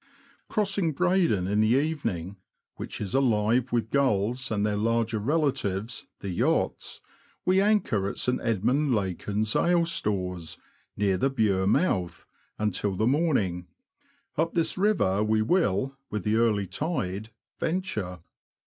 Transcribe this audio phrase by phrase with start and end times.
[0.49, 2.37] Crossing Breydon in the evening,
[2.77, 7.01] which is alive with gulls and their larger relatives, the yachts,
[7.45, 10.57] we anchor at Sir Edmund Lacon's Ale Stores,
[10.97, 12.25] near the Bure mouth,
[12.57, 13.67] until the morning;
[14.39, 17.29] up this river we will, with the early tide,
[17.59, 18.21] venture.